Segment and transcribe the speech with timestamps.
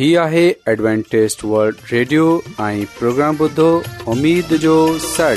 [0.00, 0.42] هي آهي
[0.72, 2.26] ادوانٽيست world radio
[2.66, 3.64] ۽ programme بدو
[4.12, 4.74] اميد جو
[5.06, 5.34] سر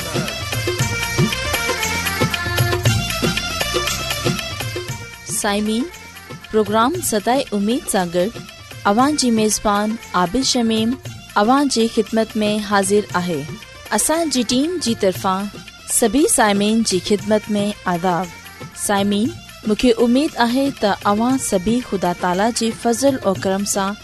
[5.32, 5.84] سائمين
[6.52, 8.38] پروگرام ستاي اميد ساغر
[8.94, 10.96] اوان جي ميزبان عادل شميم
[11.44, 13.38] اوان جي خدمت ۾ حاضر آهي
[14.00, 15.52] اسان جي ٽيم جي طرفان
[15.98, 17.66] سڀي سائمين جي خدمت ۾
[17.98, 19.28] آداب سائمين
[19.68, 24.04] مونکي اميد آهي ته اوان سڀي خدا تالا جي فضل ۽ کرم سان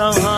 [0.00, 0.37] तहाँ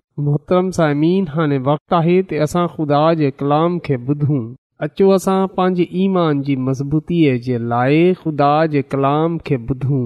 [0.19, 4.39] मोहतरम सालमीन हाणे वक़्तु आहे त असां ख़ुदा जे कलाम खे ॿुधूं
[4.87, 10.01] अचो असां पंहिंजे ईमान जी मज़बूतीअ जे लाइ ख़ुदा जे कलाम खे ॿुधूं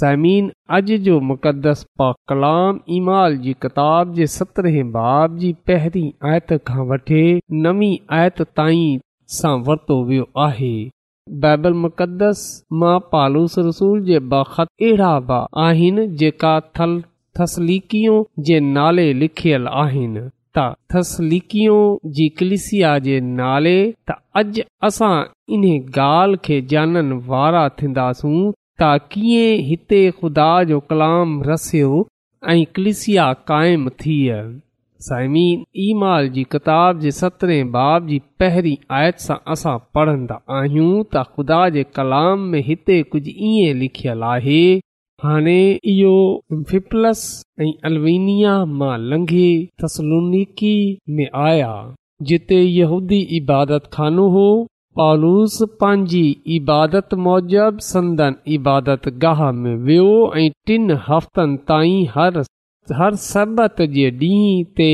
[0.00, 6.54] साइमीन अॼु जो मुक़दस पा कलाम ईमाल जी किताब जे सत्रहें बाब जी पहिरीं आयत
[6.70, 7.22] खां वठी
[7.66, 7.90] नवी
[8.20, 9.02] आयत ताईं
[9.40, 10.72] सां वरितो वियो आहे
[11.46, 12.46] बाइबल मुक़दस
[12.84, 17.00] मां पालूस रसूल जे बख़ति अहिड़ा बि आहिनि जेका थल
[17.40, 17.94] थसलीक
[18.46, 20.20] जे नाले लिखियल आहिनि
[20.56, 20.62] त
[20.94, 21.82] थस्लीकियूं
[22.14, 25.10] जी कलिसिया जे नाले त अॼु असां
[25.56, 28.38] इन ॻाल्हि खे जानन वारा थींदासूं
[28.80, 31.92] त कीअं हिते ख़ुदा जो कलाम रसियो
[32.54, 34.60] ऐं कलिसिया काइमु थियनि
[35.06, 41.24] साइमीन ई जी किताब जे सतरहें बाब जी पहिरीं आयत सां असां पढ़ंदा आहियूं त
[41.36, 44.60] ख़ुदा जे कलाम में हिते कुझु ईअं लिखियल आहे
[45.24, 45.60] हाणे
[45.92, 46.10] इहो
[46.70, 47.20] फिपलस
[47.60, 49.48] ऐं अलवेनिया मां लंघे
[49.84, 50.74] तसलुनिकी
[51.14, 51.72] में आया
[52.28, 54.44] जिते यहूदी इबादत खानो हो
[55.00, 56.22] पालूस पंहिंजी
[56.58, 60.06] इबादत मौजब संदन इबादत गाह में वियो
[60.42, 62.40] ऐं टिनि हफ़्तनि ताईं हर
[63.00, 64.88] हर सबत जे ॾींहं ते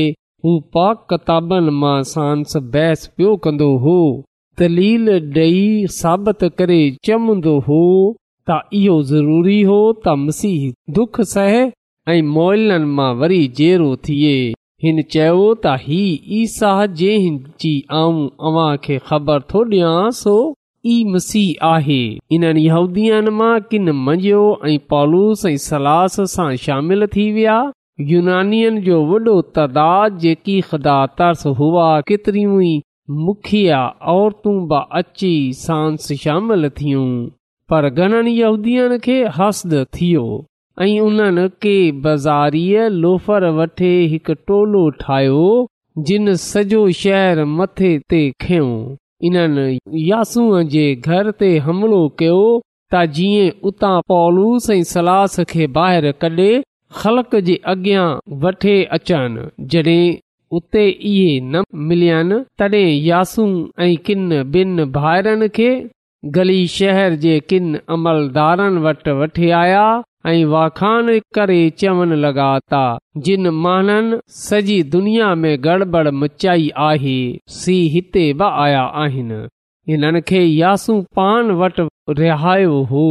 [0.45, 3.97] हू पाक किताबनि मां सांस बहस पियो कंदो हो
[4.59, 5.65] दलील ॾेई
[6.01, 7.81] साबित करे चवंदो हो
[8.49, 9.75] त इहो ज़रूरी हो
[10.05, 11.61] त मसीह दुख सहे
[12.13, 14.33] ऐं मोइलनि मां वरी जेरो थिए
[14.85, 21.65] हिन चयो त ही ई सा जि आऊं अव्हांखे ख़बर थो ॾियां सो ई मसीह
[21.69, 21.97] आहे
[22.37, 27.55] इन्हनि हूदीअ मां किन मंझियो ऐं पॉलूस ऐं सलास सां शामिल थी विया
[28.11, 32.75] यूनानियुनि जो वॾो तदादु जेकी ख़ुदा तर्स हुआ केतिरियूं ई
[33.29, 33.81] मुखिया
[34.17, 35.33] औरतूं बि अची
[35.65, 37.07] सांस शामिल थियूं
[37.69, 40.25] पर घणनि यूदीअ खे हसद थियो
[40.81, 45.45] ऐं उन्हनि के बाज़ारीअ लोफर वठे हिकु टोलो ठाहियो
[46.07, 48.67] जिन सॼो शहर मथे ते खयो
[49.27, 49.79] इन्हनि
[50.09, 52.39] यासूअ जे घर ते हमिलो कयो
[52.93, 56.51] त जीअं उतां पॉलूस ऐं सलास खे ॿाहिरि कढे
[57.01, 58.05] ख़लक जे अॻियां
[58.45, 60.05] वठे अचनि जॾहिं
[60.57, 63.47] उते इहे न मिलियनि तॾहिं यासू
[63.83, 65.69] ऐं किनि ॿिनि भाइरनि खे
[66.33, 69.81] गली शहर जे किन अमलदारनि वटि वटि आया
[70.27, 72.79] ऐं वाखाण करे चवनि लॻा ता
[73.27, 77.17] जिन माण्हुनि सॼी दुनिया में गड़बड़ मचाई आहे
[77.59, 79.39] सी हिते बि आया आहिनि
[79.91, 80.41] हिननि खे
[81.19, 81.87] पान वटि
[82.21, 83.05] रिहायो हो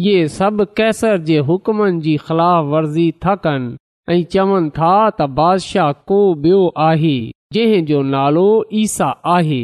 [0.00, 3.76] इहे सभु कैसर जे हुकमनि जी ख़िलाफ़ वर्ज़ी था कनि
[4.16, 7.16] ऐं चवनि था त बादिशाह को बियो आहे
[7.56, 8.46] जंहिं जो नालो
[8.84, 9.62] ईसा आहे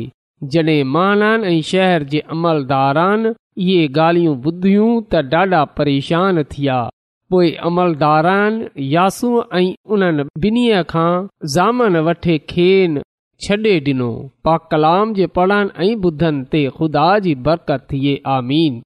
[0.52, 3.24] जॾहिं महान ऐं शहर जे अमलदारान
[3.58, 6.76] इहे ॻाल्हियूं ॿुधियूं त ॾाढा परेशान थी विया
[7.30, 8.60] पोइ अमलदारान
[8.94, 9.64] यासू ऐं
[9.94, 11.10] उन्हनि ॿिन्ही खां
[11.54, 13.00] ज़ामन वठे खेनि
[13.46, 14.10] छॾे ॾिनो
[14.44, 18.80] पा कलाम जे पढ़नि ऐं ॿुधनि ते ख़ुदा जी बरकत थिए आमीन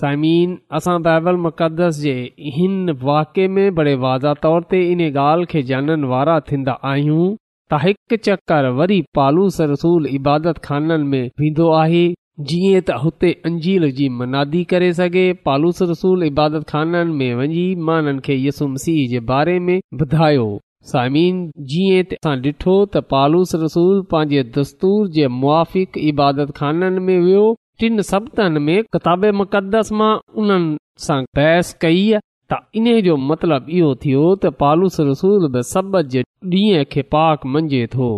[0.00, 2.16] साइमीन असां बायबल मुक़दस जे
[2.58, 7.34] हिन वाक़े में बड़े वाज़ा तौर ते इन ॻाल्हि खे ॼाणण वारा थींदा आहियूं
[7.72, 12.02] त हिकु चकर वरी पालूस रसूल इबादत ख़ाननि में वेंदो आहे
[12.50, 17.98] जीअं त हुते अंजील जी मनादी करे सघे पालूस रसूल इबादत ख़ाननि में वञी मां
[18.02, 20.46] उन्हनि खे यसुमसीह जे बारे में ॿुधायो
[20.92, 21.40] सामिन
[21.72, 27.44] जीअं असां डि॒ठो त पालूस रसूल पंहिंजे दस्तूर जे मुआफ़िक़ इबादत खाननि में वियो
[27.80, 32.06] टिन सबदनि में किताब मुक़दस मां उन्हनि सां बहस कई
[32.52, 36.20] त इन जो मतिलब इहो थियो त पालूस रसूल सब जे
[36.54, 38.08] ॾींहं खे पाक मंझे थो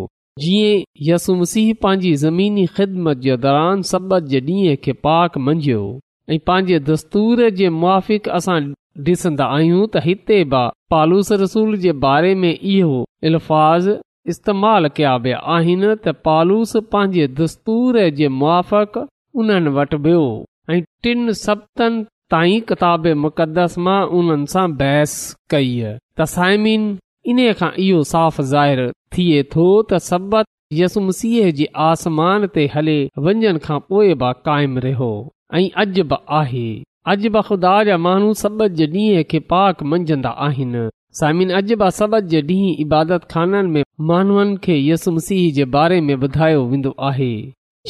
[0.43, 0.81] जीअं
[1.11, 3.83] यसुम सिंह पंहिंजी ज़मीनी ख़िदमत जे दौरान
[4.33, 5.81] जे ॾींहं खे पाक मंझियो
[6.35, 8.59] ऐं पंहिंजे दस्तूर जे मुआफ़िक़ असां
[9.09, 10.63] ॾिसन्दा आहियूं त हिते बि
[10.97, 12.99] पालूस रसूल जे बारे में इहो
[13.33, 13.89] अल्फाज़
[14.35, 18.99] इस्तेमाल कया विया आहिनि त पालूस पंहिंजे दस्तूर जे मुआफ़िक़
[19.43, 20.25] उन्हनि वटि वियो
[20.77, 25.13] ऐं टिन ताईं किताब मुक़दस मां उन सां बहस
[25.51, 25.69] कई
[26.19, 26.83] त साइमिन
[27.35, 27.47] इन्हे
[27.85, 28.83] इहो साफ़ ज़ाहिर
[29.17, 30.01] थिए थो त
[31.07, 32.97] मसीह जे आसमान ते हले
[33.29, 35.09] वञनि खां पोइ बि क़ाइमु रहियो
[35.61, 36.67] ऐं अज बि आहे
[37.15, 40.87] अजब ख़ुदा जा माण्हू सभीह खे पाक मंझंदा आहिनि
[41.23, 46.01] साइमिन अॼ बि सभु जे ॾींहं इबादत ख़ाननि में मानवन खे यसु मसीह जे बारे
[46.11, 47.35] में ॿुधायो वेंदो आहे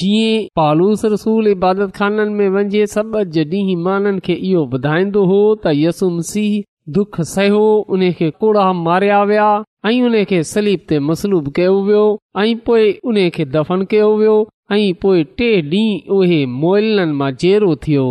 [0.01, 5.73] जीअं पालूस रसूल इबादत खाननि में वञे सभु ॾींहं माननि खे इहो ॿुधाईंदो हो त
[5.81, 6.63] यसुम सिंह
[6.99, 7.65] दुख सहियो
[7.97, 9.49] उन खे कूड़ा मारिया विया
[9.87, 12.05] ऐं उन खे सलीब ते मसलूब कयो वियो
[12.43, 14.37] ऐं पोइ उन खे दफ़न कयो वियो
[14.73, 18.07] ऐं पोइ टे ॾींह उहे मोइलनि मां जेरो थियो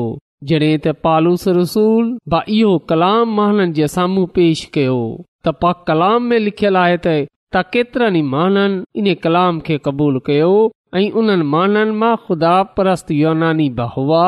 [0.52, 2.14] जड॒ त पालूस रसूल
[2.60, 5.00] इहो कलाम माननि जे साम्हूं पेश कयो
[5.48, 10.54] त पा कलाम में लिखियल आहे त केतिरनि माननि इन कलाम खे क़बूलु कयो
[10.98, 14.26] ऐं उन्हनि माननि मां ख़ुदा परस्त युनानी बि हुआ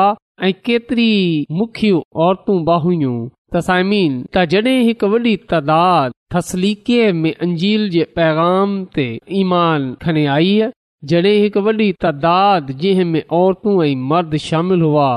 [0.48, 1.12] ऐं केतिरी
[1.60, 1.90] मुख्य
[2.24, 3.14] औरतूं बि हुयूं
[3.54, 9.06] तसामीन त जॾहिं हिकु वॾी तइदादु थसलीके में अंजील जे पैगाम ते
[9.40, 10.52] ईमान खने आई
[11.12, 15.08] जॾहिं हिकु वॾी तइदाद जंहिं में औरतूं ऐं मर्द शामिल हुआ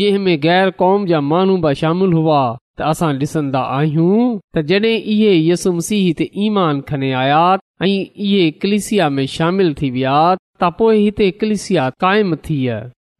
[0.00, 2.40] जंहिं में गैर क़ौम जा माण्हू बि शामिल हुआ
[2.78, 4.20] त असां ॾिसंदा आहियूं
[4.56, 9.90] त जॾहिं इहे यसुम सीह ते ईमान खने आयात ऐं इहे कलिसिया में शामिल थी
[9.96, 10.16] विया
[10.62, 12.58] त पोएं हिते कलिसिया कायम थी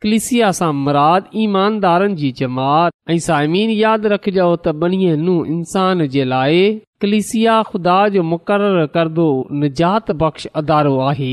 [0.05, 6.25] कलिसिया सां मुराद ईमानदारनि जी जमात ऐं साइमीन यादि रखजो त बनी नू इंसान जे
[6.33, 6.63] लाइ
[7.05, 9.27] कलिसिया ख़ुदा जो मुक़ररु करदो
[9.65, 11.33] निजात बख़्श अदारो आहे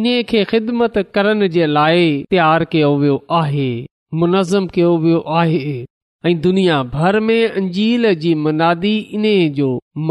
[0.00, 3.68] इन खे ख़िदमत करण जे लाइ तयार कयो वियो आहे
[4.22, 5.74] मुनज़म कयो वियो आहे
[6.28, 9.36] ऐं दुनिया भर में अंजील जी मुनादी इन्हे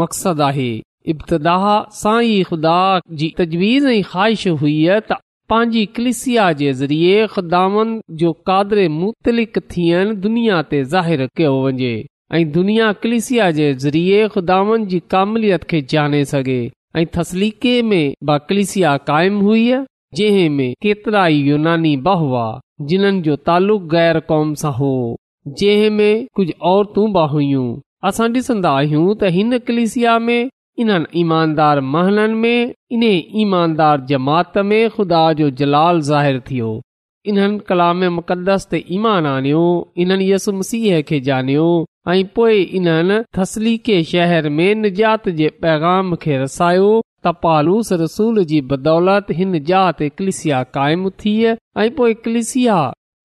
[0.02, 0.70] मक़्सदु आहे
[1.14, 1.56] इब्तिदा
[2.02, 2.78] साईं ख़ुदा
[3.22, 4.76] जी तजवीज़ ऐं ख़्वाहिश हुई
[5.12, 7.88] त पंहिंजी कलिसिया जे ज़रिए ख़ुदान
[8.20, 11.90] जो कादर मुतलिक़ थियनि दुनिया ते ज़ाहिरु कयो वञे
[12.34, 16.60] ऐं दुनिया कलिसिया जे ज़रिए खुदावन जी कामिलियत खे ॼाणे सघे
[17.00, 19.68] ऐं तसलीके में बा कलिसिया क़ाइमु हुई
[20.20, 22.46] जंहिं में केतिरा ई यूनानी बह हुआ
[22.92, 24.92] जिन्हनि जो तालुक़ गैर कौम सां हो
[25.60, 27.68] जंहिं में कुझु औरतू बि हुइयूं
[28.10, 30.40] असां ॾिसंदा आहियूं त हिन कलिसिया में
[30.82, 33.02] इन्हनि ईमानदार महननि में इन
[33.40, 36.70] ईमानदार जमात में खु़दा जो जलाल ज़ाहिर थियो
[37.30, 39.62] इन्हनि कलाम मुक़दस ईमान आनियो
[40.04, 41.66] इन्हनि यसु मसीह खे ॼणियो
[42.12, 46.90] ऐं पोइ इन्हनि थसलीके शहर में निजात जात जे पैगाम खे रसायो
[47.26, 52.76] तपालूस रसूल जी बदौलत हिन जात कलिसिया क़ाइमु थिए ऐं पोइ क्लिसिया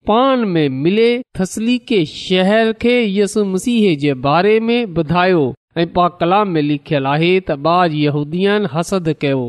[0.08, 6.48] पान में मिले थसलीके शहर खे यसु मसीह जे बारे में ॿुधायो ऐं पा कलाम
[6.54, 9.42] में लिखियलु आहे त बा जीहूदीनि हसद कयो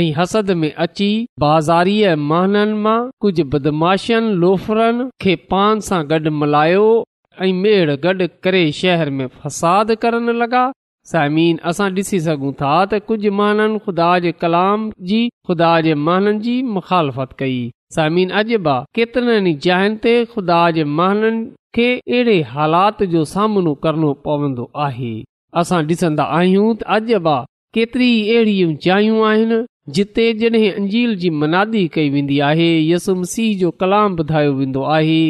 [0.00, 1.08] ऐं हसद में अची
[1.44, 6.84] बाज़ारीअ महननि मां कुझु बदमाशनि लोफड़नि खे पान सां गॾ मल्हायो
[7.48, 10.62] ऐं गॾु करे शहर में फ़साद करण लॻा
[11.12, 16.38] साइमन असां ॾिसी सघूं था त कुझु महाननि ख़ुदा जे कलाम जी ख़ुदा जे महाननि
[16.48, 17.58] जी मुखालफ़त कई
[17.98, 21.44] साइमीन अजबा केतिरनि जायुनि ते ख़ुदा जे महननि
[21.78, 25.14] खे अहिड़े हालात जो सामनो करणो पवंदो आहे
[25.62, 27.34] असां ॾिसंदा आहियूं त अॼु बि
[27.76, 29.58] केतिरी अहिड़ियूं जायूं आहिनि
[29.96, 35.20] जिते जॾहिं अंजील जी मनादी कई वेंदी आहे यसुम सीह जो कलाम ॿुधायो वेंदो आहे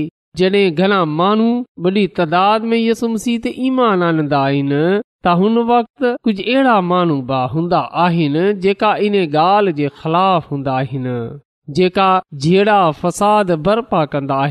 [0.41, 1.49] जॾहिं घणा माण्हू
[1.87, 4.85] वॾी तदाद में यसुम सीह ते ईमान आनंदा आहिनि
[5.27, 10.79] त हुन वक़्त कुझु अहिड़ा माण्हू बि हूंदा आहिनि जेका इन ॻाल्हि जे ख़िलाफ़ हूंदा
[10.83, 11.19] आहिनि
[11.81, 14.43] जेका फसाद बर्पा कंदा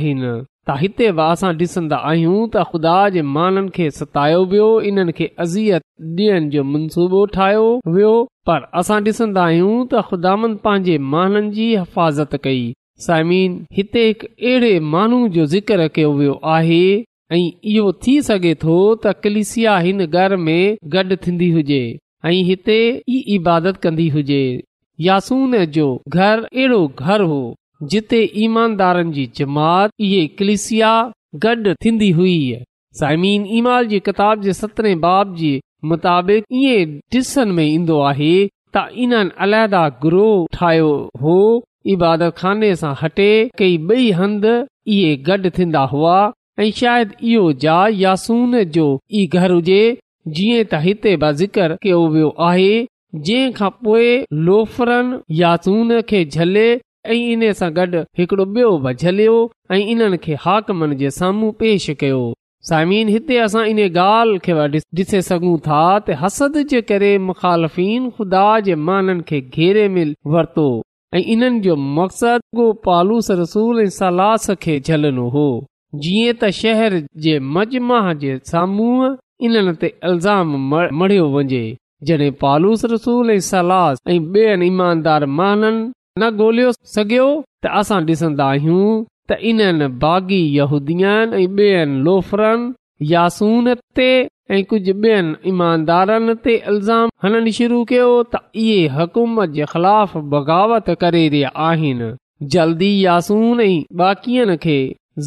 [0.68, 5.26] त हिते वा असां ॾिसंदा आहियूं त ख़ुदा जे माननि खे सतायो वियो इन्हनि खे
[5.46, 5.84] अज़ीत
[6.20, 7.66] ॾियनि जो मनसूबो ठाहियो
[7.96, 8.12] वियो
[8.50, 10.36] पर असां ॾिसंदा आहियूं त ख़ुदा
[10.68, 12.62] पंहिंजे माननि जी हिफ़ाज़त कई
[13.08, 16.80] साइमीन हिते हिकु अहिड़े माण्हू जो ज़िक्र कयो वियो आहे
[17.34, 17.42] ऐं
[17.74, 21.82] इहो थी सघे थो त कलिसिया हिन घर में गॾु थींदी हुजे
[22.32, 22.80] ऐं हिते
[23.16, 24.44] ई इबादत कंदी हुजे
[25.10, 25.90] यासून जो
[26.22, 27.42] घर अहिड़ो घर हो
[27.92, 29.92] जिते ईमानदारनि जी जमात
[30.40, 30.68] कलिस
[31.84, 32.36] थींदी हुई
[33.00, 34.44] साइमी किताब
[41.94, 46.20] इबादत खाने सां हटे कई बई हंध इहे गॾ थींदा हुआ
[46.84, 48.86] यासून जो
[49.22, 49.82] ई घर हुजे
[50.38, 52.72] जीअं त हिते बो आहे
[53.16, 54.94] जंहिं खां पोएं लोफर
[55.42, 56.68] यासून खे झले
[57.06, 59.34] ऐं इन सां गॾु हिकड़ो बि॒यो बि झलियो
[59.74, 62.20] ऐं इन्हनि खे हाकमनि जे साम्हूं पेश कयो
[62.70, 64.54] सामिन हिते असां इन ॻाल्हि खे
[65.00, 66.12] ॾिसे सघूं थाद
[66.72, 67.34] जे करे में
[70.36, 70.68] वरतो
[71.16, 75.46] ऐं इन्हनि जो मक़सदु पालूस रसूल ऐं सलास खे झलनो हो
[76.06, 76.96] जीअं त शहर
[77.26, 79.10] जे मजमा जे साम्हूं
[79.48, 80.56] इन्हनि ते इल्ज़ाम
[81.02, 81.64] मढियो वञे
[82.10, 85.82] जॾहिं पालूस रसूल ऐं सलास ऐं ईमानदार माननि
[86.22, 87.24] न ॻोल्हे सघियो
[87.64, 89.82] त असां ॾिसंदा आहियूं त इन
[93.14, 93.68] यासून
[93.98, 94.10] ते
[94.56, 100.90] ऐं कुझु ॿियनि ईमानदारनि ते इल्ज़ाम हलनि शुरू कयो त इहे हुकूमत जे ख़िलाफ़ बग़ावत
[101.02, 102.10] करे रहिया आहिनि
[102.56, 104.78] जल्दी यासून ऐं बाक़ीअ खे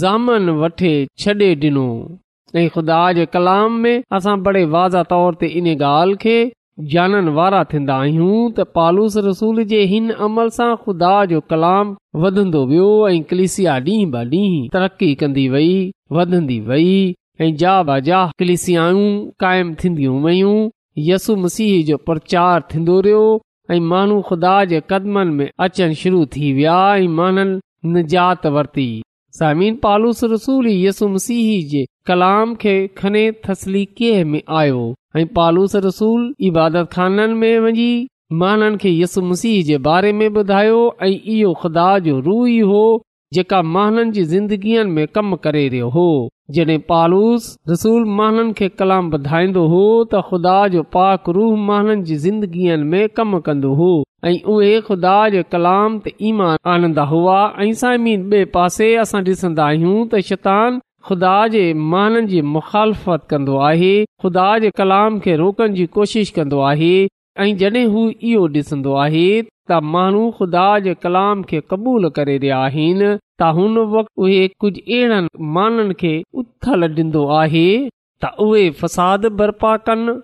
[0.03, 0.31] ज़ाम
[0.63, 0.95] वठे
[1.25, 1.89] छॾे ॾिनो
[2.61, 6.39] ऐं ख़ुदा जे कलाम में असां बड़े वाज़ा तौर ते इन ॻाल्हि खे
[6.93, 12.61] जाननि वारा थींदा आहियूं त पालूस रसूल जे हिन अमल सां खुदा जो कलाम वधंदो
[12.73, 15.71] वियो ऐं कलिसिया ॾींहं ब ॾींह तरक़ी कंदी वई
[16.17, 16.99] वधंदी वेई
[17.41, 19.07] ऐं जा ब जा कलिसियाऊ
[19.45, 20.59] क़ाइमु थीन्दी वयूं
[21.09, 23.25] यसु मसीह जो प्रचार थींदो रहियो
[23.71, 27.51] ऐं माण्हू ख़ुदा जे कदमनि में अचनि शुरू थी विया ऐं
[27.95, 28.91] निजात वरती
[29.39, 33.89] सामिन पालूस रसूल यसु मसीह जे कलाम खे खने थसली
[34.61, 34.85] आयो
[35.17, 37.87] ऐं पालूस रसूल इबादत खाननि में वञी
[38.41, 42.83] महान खे यसु मसीह जे बारे में ॿुधायो ऐं इहो ख़ुदा जो रूह ई हो
[43.35, 46.05] जेका महाननि जी ज़िंदगीअ में कम करे रहियो हो
[46.57, 52.17] जॾहिं पालूस रसूल महान खे कलाम ॿुधाईंदो हो त ख़ुदा जो पाक रूह महाननि जी
[52.27, 53.91] ज़िंदगीअ में कम कंदो हो
[54.25, 59.67] ऐं उहे खुदा जे कलाम ते ईमान आनंदा हुआ ऐं साईं ॿिए पासे असां ॾिसंदा
[59.71, 63.91] आहियूं त शेतान ख़ुदा जे माननि जी मुख़ालफ़त कंदो आहे
[64.23, 66.93] ख़ुदा जे कलाम खे रोकण जी कोशिश कंदो आहे
[67.45, 72.59] ऐं जॾहिं हू इहो ॾिसंदो आहे त माण्हू ख़ुदा जे कलाम खे क़बूल करे रहिया
[72.71, 77.65] आहिनि त हुन वक़्तु उहे कुझु अहिड़नि माननि खे उथल ॾींदो आहे
[78.25, 80.15] त उहे फसाद बर्पा कनि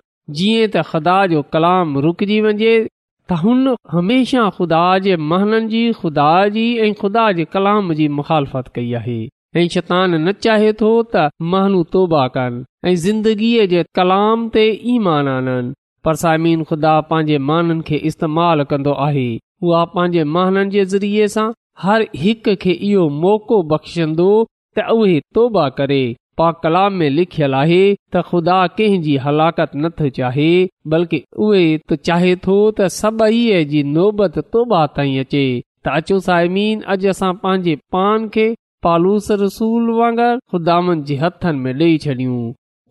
[0.40, 3.62] जीअं त ख़ुदा जो कलाम रुकजी वञे त हुन
[3.96, 9.20] हमेशा ख़ुदा जे महाननि जी ख़ुदा जी ऐं ख़ुदा जे कलाम जी मुखालफ़त कई आहे
[9.56, 11.22] ऐं शतान न चाहे थो त
[11.54, 12.60] महानू तोबा कनि
[12.90, 14.62] ऐं ज़िंदगीअ जे कलाम ते
[14.92, 15.72] ईमान आननि
[16.06, 19.24] पर साइमीन ख़ुदा पंहिंजे माननि खे इस्तेमाल कंदो आहे
[19.70, 21.46] उहा पंहिंजे महाननि जे ज़रिये सां
[21.82, 24.30] हर हिकु खे इहो मौक़ो बख़्शंदो
[24.78, 26.00] त उहे तोबा करे
[26.40, 30.50] पा कलाम में लिखियल आहे त ख़ुदा कंहिंजी हलाकत नथो चाहे
[30.96, 35.44] बल्कि उहे त चाहे थो त सभई जी नोबत तौबा ताईं अचे
[35.84, 38.48] त अचो साइमीन अॼु असां पंहिंजे पान खे
[38.84, 42.38] पालूस रसूल वांगुरु ख़ुदानि जे हथनि में ॾेई छॾियूं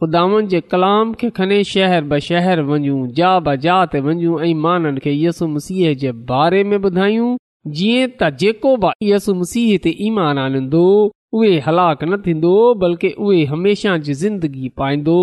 [0.03, 0.23] ख़ुदा
[0.73, 5.47] कलाम खे खणी शहर ब शहर वञूं जा ब जा जातू ऐं माननि खे यसु
[5.55, 7.27] मसीह जे बारे में ॿुधायूं
[7.79, 10.85] जीअं त जेको बि यसु मसीह ते ईमान आनंदो
[11.39, 12.53] उहे हलाक न थींदो
[12.85, 15.19] बल्कि उहे हमेशा जी ज़िंदगी पाईंदो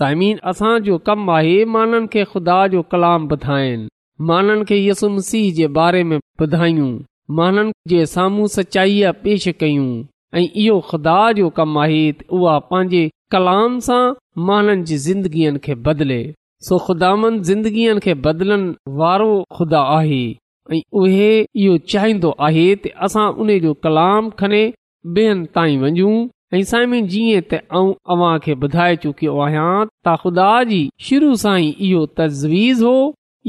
[0.00, 3.88] साईमीन असांजो कम आहे माननि खे खुदा जो कलाम ॿुधाइनि
[4.30, 4.82] माननि खे
[5.18, 6.90] मसीह जे बारे में ॿुधायूं
[7.38, 9.90] माननि जे साम्हूं सचाईअ पेश कयूं
[10.38, 14.02] ऐं इहो खुदा जो कमु आहे त उहा पंहिंजे कलाम सां
[14.48, 16.18] माननि जी ज़िंदगीअ खे बदिले
[16.68, 20.22] सो ख़ुदामन ज़िंदगीअ खे बदिलनि वारो खुदा आहे
[20.72, 21.30] ऐं उहे
[21.62, 24.62] इहो चाहींदो आहे त असां उन जो कलाम खणे
[25.18, 26.10] ॿियनि ताईं वञू
[26.58, 29.70] ऐं साईं जीअं तव्हांखे ॿुधाए चुकियो आहियां
[30.08, 32.96] त ख़ुदा जी शुरू सां ई इहो तजवीज़ हो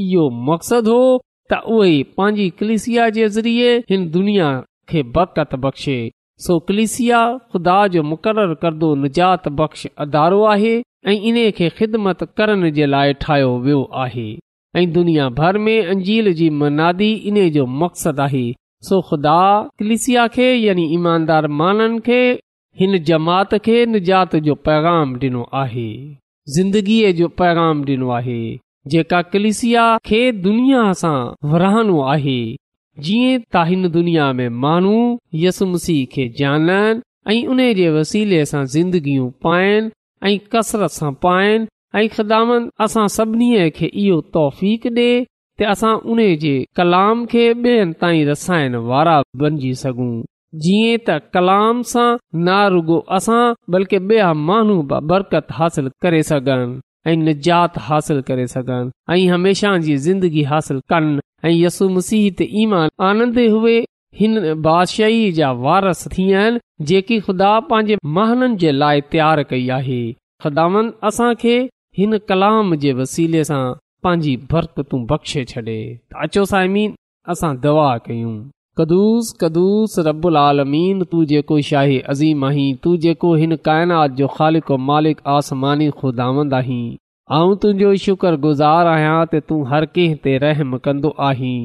[0.06, 1.10] इहो मक़सदु हो
[1.58, 4.50] उहे पंहिंजी कलिसिया जे ज़रिए हिन दुनिया
[4.88, 5.96] खे बरकत बख़्शे
[6.46, 10.74] सो कलिसिया ख़ुदा जो मुक़ररु करदो निजात बख़्श अदारो आहे
[11.08, 16.48] ऐं इन खे ख़िदमत करण जे लाइ ठाहियो वियो आहे दुनिया भर में अंजील जी
[16.62, 18.44] मनादी इन जो मक़सदु आहे
[18.88, 19.38] सो ख़ुदा
[19.78, 22.22] कलिसिया खे यानी ईमानदार माननि खे
[22.80, 25.88] हिन जमात खे निजात जो पैगाम ॾिनो आहे
[26.56, 28.40] ज़िंदगीअ जो पैगाम ॾिनो आहे
[28.90, 31.18] जेका कलिसिया खे दुनिया सां
[31.50, 32.40] विरहानो आहे
[33.08, 34.94] जीअं त हिन दुनिया में माण्हू
[35.42, 37.00] यसमुसी खे जाननि
[37.34, 39.90] ऐं उन जे वसीले सां ज़िंदगियूं पाइनि
[40.30, 41.68] ऐं कसरत सां पाइनि
[42.00, 42.50] ऐं ख़िदाम
[42.86, 44.64] असां सभिनी खे इहो तौफ़
[44.98, 45.08] ॾे
[45.60, 50.12] त असां उन जे कलाम खे ॿियनि ताईं रसाइण वारा बणजी सघूं
[50.66, 52.10] जीअं त कलाम सां
[52.50, 53.42] ना रुगो असां
[53.76, 54.80] बल्कि ॿिया माण्हू
[55.14, 56.68] बरकत हासिल करे सघनि
[57.06, 62.46] ऐं निजात हासिल करे सघनि ऐं हमेशह जी ज़िंदगी हासिल कनि यसु मसीह ते
[63.08, 63.78] आनंदे हुए
[64.18, 64.34] हिन
[64.66, 70.02] बादशाही जा वारस थी विया आहिनि जेकी ख़ुदा पंहिंजे महननि जे लाइ तयारु कई आहे
[70.42, 71.56] ख़ुदान असांखे
[71.98, 73.62] हिन कलाम जे वसीले सां
[74.04, 75.76] पंहिंजी बरकतूं बख़्शे छॾे
[76.22, 76.90] अचो साइमीन
[77.32, 78.34] असां दवा कयूं
[78.78, 84.70] कदुूस कदुस रबुल आलमीन तू जेको शाही अज़ीम आहीं तू जेको हिन काइनात जो ख़ालिक
[84.90, 86.84] मालिक आसमानी ख़ुदांद आहीं
[87.64, 91.60] तुंहिंजो शुक्रगुज़ारु आहियां त तूं हर कंहिं ते रहम कंदो आहीं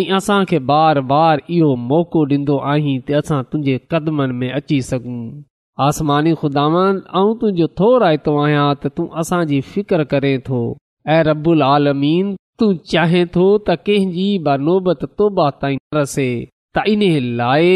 [0.00, 5.22] ऐं असांखे बार बार इहो मौक़ो ॾींदो आहीं त असां तुंहिंजे कदमनि में अची सघूं
[5.88, 10.64] आसमानी खुदांद तुंहिंजो थो रायतो आहियां त तूं असांजी फिकर करे थो
[11.14, 16.26] ऐं रबुल आलमीन तूं चाहे थो त कंहिंजी तोबा ताईं रसे
[16.78, 17.04] त इन
[17.38, 17.70] लाइ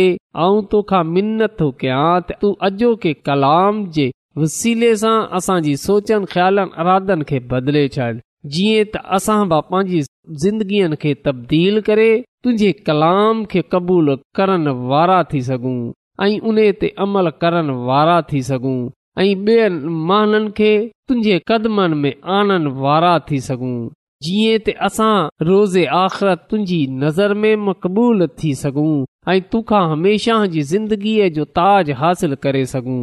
[0.46, 4.04] ऐं तोखां मिनत कयां त तूं अॼोके कलाम जे
[4.42, 8.10] वसीले सां असांजी सोचनि ख़्यालनि अराधन खे बदिले छॾ
[8.56, 10.00] जीअं त असां बि पंहिंजी
[10.44, 12.10] ज़िंदगीअ खे तब्दील करे
[12.42, 15.76] तुंहिंजे कलाम खे क़बूल करण वारा थी सघूं
[16.22, 18.78] ऐं उन ते अमल करण वारा थी सघूं
[19.24, 20.72] ऐं ॿियनि माननि खे
[21.08, 23.76] तुंहिंजे कदमनि में आणण वारा थी सघूं
[24.24, 28.92] जीअं त असां रोज़े आख़िरत तुंहिंजी नज़र में मक़बूल थी सघूं
[29.32, 33.00] ऐं तोखां हमेशह जी ज़िंदगीअ जो ताज हासिल करे सघूं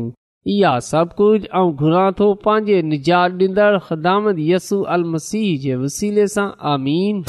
[0.56, 6.28] इहा सभु कुझु ऐं घुरां थो पंहिंजे निजात ॾींदड़ ख़दामत यसू अल मसीह जे वसीले
[6.38, 7.24] सां आमीन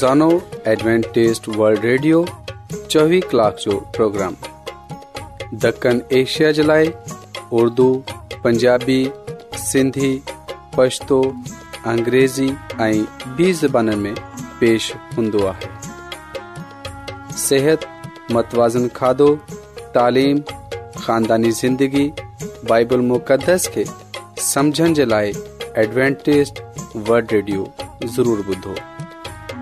[0.00, 0.28] سانو
[0.70, 2.20] ایڈوانٹسٹ ورلڈ ریڈیو
[2.96, 4.34] 24 کلاک جو پروگرام
[5.62, 6.84] دکن ایشیا جلائے
[7.58, 7.88] اردو
[8.42, 9.00] پنجابی
[9.64, 10.12] سندھی
[10.76, 11.20] پشتو
[11.92, 12.48] انګریزی
[12.86, 13.02] ائی
[13.36, 14.14] به زبانن میں
[14.58, 15.52] پیش کوندو آ
[17.46, 17.84] صحت
[18.34, 19.34] متوازن کھادو
[19.94, 20.38] تعلیم
[21.06, 22.10] خاندانی زندگی
[22.68, 23.84] بائبل مقدس کے
[24.52, 25.32] سمجھن جلائے
[25.80, 26.60] ایڈوانٹسٹ
[27.08, 27.64] ورلڈ ریڈیو
[28.16, 28.74] ضرور بدو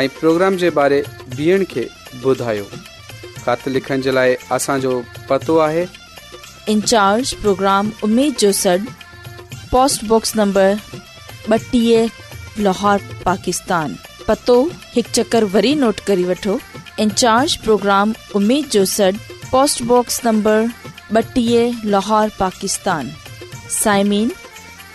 [0.00, 0.08] इन
[7.42, 8.76] प्रोग्राम जो सॾ
[9.72, 10.78] पोस्टबॉक्स नंबर
[11.52, 12.08] ॿटीह
[12.62, 13.96] लोहो पाकिस्तान
[14.28, 14.60] पतो
[14.94, 15.44] हिकु चकर
[17.64, 18.14] प्रोग्राम
[21.96, 23.10] लोहो पाकिस्तान
[23.80, 24.30] साइमीन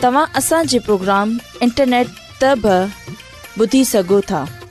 [0.04, 2.08] तव्हां असांजे प्रोग्राम इंटरनेट
[2.44, 2.54] त
[3.64, 4.46] ॿुधी सघो था